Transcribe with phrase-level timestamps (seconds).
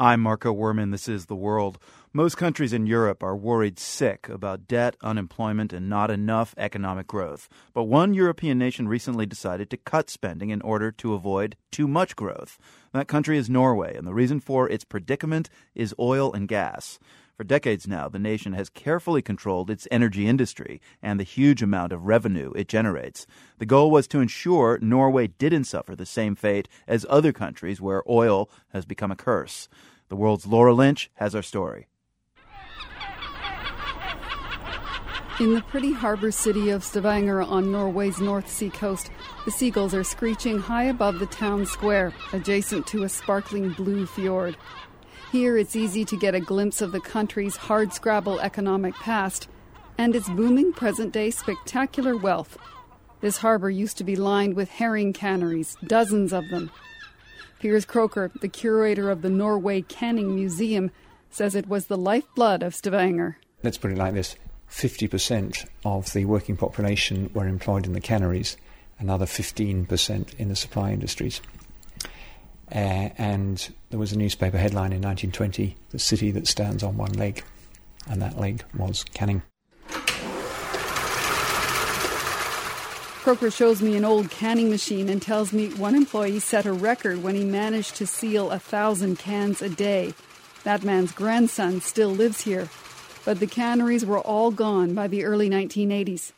[0.00, 0.92] I'm Marco Werman.
[0.92, 1.76] This is The World.
[2.12, 7.48] Most countries in Europe are worried sick about debt, unemployment, and not enough economic growth.
[7.74, 12.14] But one European nation recently decided to cut spending in order to avoid too much
[12.14, 12.58] growth.
[12.92, 17.00] That country is Norway, and the reason for its predicament is oil and gas.
[17.38, 21.92] For decades now, the nation has carefully controlled its energy industry and the huge amount
[21.92, 23.28] of revenue it generates.
[23.58, 28.02] The goal was to ensure Norway didn't suffer the same fate as other countries where
[28.10, 29.68] oil has become a curse.
[30.08, 31.86] The world's Laura Lynch has our story.
[35.38, 39.12] In the pretty harbour city of Stavanger on Norway's North Sea coast,
[39.44, 44.56] the seagulls are screeching high above the town square, adjacent to a sparkling blue fjord.
[45.30, 49.46] Here, it's easy to get a glimpse of the country's hardscrabble economic past
[49.98, 52.56] and its booming present day spectacular wealth.
[53.20, 56.70] This harbor used to be lined with herring canneries, dozens of them.
[57.60, 60.90] Piers Croker, the curator of the Norway Canning Museum,
[61.30, 63.36] says it was the lifeblood of Stavanger.
[63.62, 64.36] Let's put it like this
[64.70, 68.56] 50% of the working population were employed in the canneries,
[68.98, 71.42] another 15% in the supply industries.
[72.70, 77.12] Uh, and there was a newspaper headline in 1920 The City That Stands on One
[77.12, 77.42] Leg,
[78.06, 79.42] and that leg was Canning.
[83.28, 87.22] Croker shows me an old canning machine and tells me one employee set a record
[87.22, 90.14] when he managed to seal a thousand cans a day.
[90.64, 92.68] That man's grandson still lives here,
[93.26, 96.32] but the canneries were all gone by the early 1980s.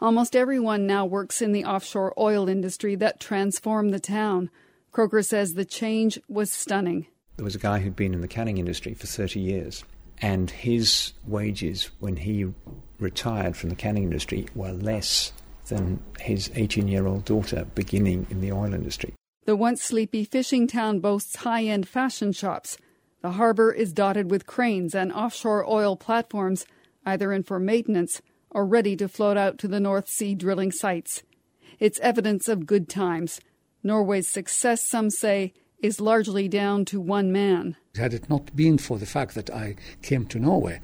[0.00, 4.50] Almost everyone now works in the offshore oil industry that transformed the town.
[4.92, 7.06] Croker says the change was stunning.
[7.36, 9.84] There was a guy who'd been in the canning industry for 30 years,
[10.20, 12.52] and his wages when he
[12.98, 15.32] retired from the canning industry were less
[15.68, 19.14] than his 18 year old daughter beginning in the oil industry.
[19.46, 22.76] The once sleepy fishing town boasts high end fashion shops.
[23.22, 26.66] The harbor is dotted with cranes and offshore oil platforms,
[27.06, 31.22] either in for maintenance or ready to float out to the North Sea drilling sites.
[31.78, 33.40] It's evidence of good times
[33.82, 35.52] Norway's success, some say,
[35.82, 37.76] is largely down to one man.
[37.96, 40.80] Had it not been for the fact that I came to Norway,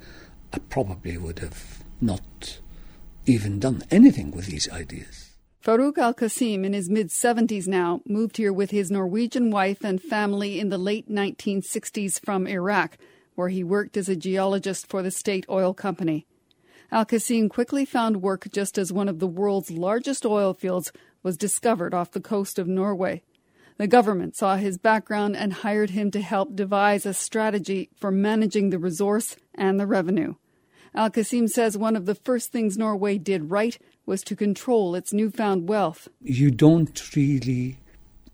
[0.51, 2.59] I probably would have not
[3.25, 5.35] even done anything with these ideas.
[5.63, 10.01] Farouk Al Qasim, in his mid 70s now, moved here with his Norwegian wife and
[10.01, 12.97] family in the late 1960s from Iraq,
[13.35, 16.25] where he worked as a geologist for the state oil company.
[16.89, 20.91] Al Qasim quickly found work just as one of the world's largest oil fields
[21.27, 23.21] was discovered off the coast of Norway.
[23.75, 28.69] The government saw his background and hired him to help devise a strategy for managing
[28.69, 30.35] the resource and the revenue.
[30.95, 35.11] Al Qasim says one of the first things Norway did right was to control its
[35.11, 36.07] newfound wealth.
[36.21, 37.79] You don't really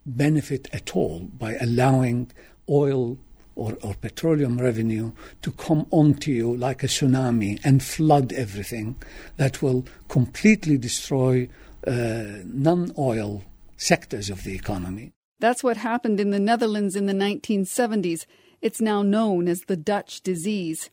[0.05, 2.31] benefit at all by allowing
[2.69, 3.17] oil
[3.55, 8.97] or, or, petroleum revenue to come onto you like a tsunami and flood everything
[9.37, 11.49] that will completely destroy
[11.85, 13.43] Uh, non oil
[13.75, 15.11] sectors of the economy.
[15.39, 18.25] That's what happened in the Netherlands in the 1970s.
[18.61, 20.89] It's now known as the Dutch disease.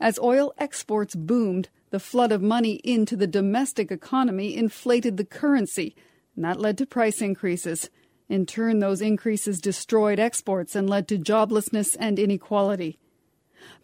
[0.00, 5.94] As oil exports boomed, the flood of money into the domestic economy inflated the currency,
[6.34, 7.88] and that led to price increases.
[8.28, 12.98] In turn, those increases destroyed exports and led to joblessness and inequality.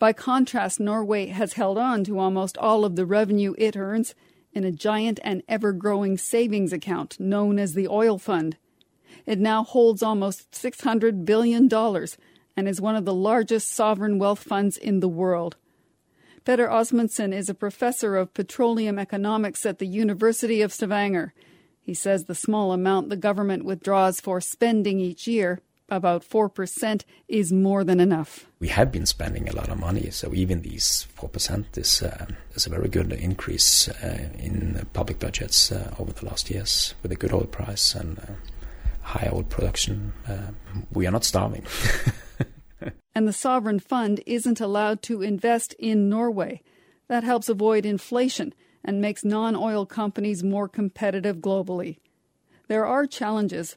[0.00, 4.16] By contrast, Norway has held on to almost all of the revenue it earns
[4.58, 8.56] in a giant and ever growing savings account known as the Oil Fund.
[9.24, 14.76] It now holds almost $600 billion and is one of the largest sovereign wealth funds
[14.76, 15.54] in the world.
[16.44, 21.32] Petter Osmundsen is a professor of petroleum economics at the University of Stavanger.
[21.80, 27.52] He says the small amount the government withdraws for spending each year about 4% is
[27.52, 28.46] more than enough.
[28.60, 32.66] We have been spending a lot of money, so even these 4% is, uh, is
[32.66, 37.16] a very good increase uh, in public budgets uh, over the last years with a
[37.16, 38.22] good oil price and uh,
[39.02, 40.12] high oil production.
[40.28, 40.52] Uh,
[40.92, 41.64] we are not starving.
[43.14, 46.62] and the sovereign fund isn't allowed to invest in Norway.
[47.08, 48.52] That helps avoid inflation
[48.84, 51.96] and makes non oil companies more competitive globally.
[52.68, 53.76] There are challenges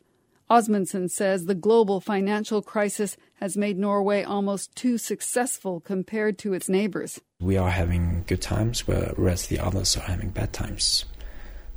[0.51, 6.67] Osmundsen says the global financial crisis has made Norway almost too successful compared to its
[6.67, 7.21] neighbors.
[7.39, 11.05] We are having good times, whereas the others are having bad times.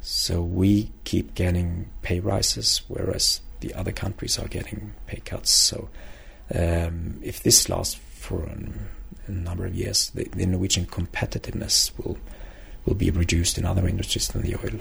[0.00, 5.52] So we keep getting pay rises, whereas the other countries are getting pay cuts.
[5.52, 5.88] So
[6.52, 12.18] um, if this lasts for a number of years, the, the Norwegian competitiveness will
[12.84, 14.80] will be reduced in other industries than the oil.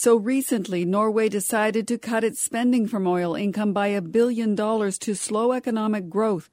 [0.00, 4.96] So recently, Norway decided to cut its spending from oil income by a billion dollars
[4.98, 6.50] to slow economic growth.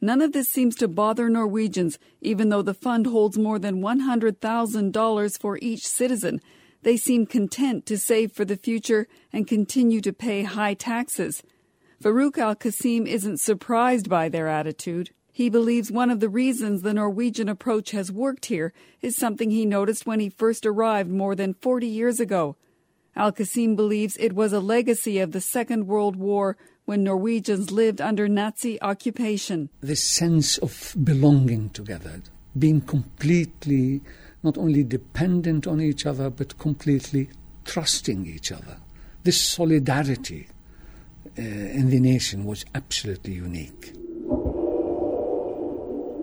[0.00, 5.40] None of this seems to bother Norwegians, even though the fund holds more than $100,000
[5.40, 6.40] for each citizen.
[6.82, 11.42] They seem content to save for the future and continue to pay high taxes.
[12.00, 15.10] Farouk Al Qasim isn't surprised by their attitude.
[15.32, 18.72] He believes one of the reasons the Norwegian approach has worked here
[19.02, 22.54] is something he noticed when he first arrived more than 40 years ago.
[23.18, 28.00] Al Qasim believes it was a legacy of the Second World War when Norwegians lived
[28.00, 29.70] under Nazi occupation.
[29.80, 32.22] This sense of belonging together,
[32.56, 34.02] being completely
[34.44, 37.28] not only dependent on each other, but completely
[37.64, 38.76] trusting each other.
[39.24, 40.46] This solidarity
[41.36, 43.94] uh, in the nation was absolutely unique.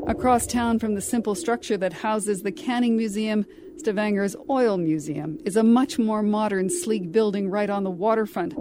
[0.07, 3.43] Across town from the simple structure that houses the Canning Museum,
[3.77, 8.53] Stavanger's Oil Museum is a much more modern, sleek building right on the waterfront.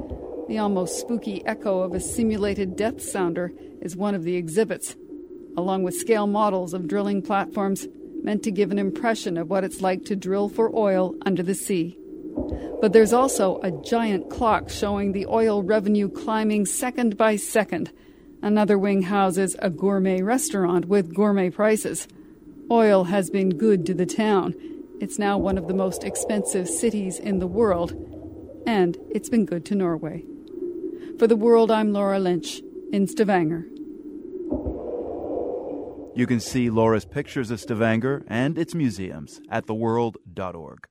[0.49, 3.53] The almost spooky echo of a simulated depth sounder
[3.83, 4.97] is one of the exhibits,
[5.59, 7.89] along with scale models of drilling platforms
[8.23, 11.55] meant to give an impression of what it's like to drill for oil under the
[11.55, 11.99] sea.
[12.81, 17.93] But there's also a giant clock showing the oil revenue climbing second by second
[18.45, 22.07] Another wing houses a gourmet restaurant with gourmet prices.
[22.71, 24.55] Oil has been good to the town.
[25.01, 27.95] It's now one of the most expensive cities in the world,
[28.67, 30.25] and it's been good to Norway.
[31.19, 32.61] For the world, I'm Laura Lynch
[32.93, 33.67] in Stavanger.
[36.15, 40.87] You can see Laura's pictures of Stavanger and its museums at theworld.org.